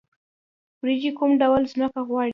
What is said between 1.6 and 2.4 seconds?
ځمکه غواړي؟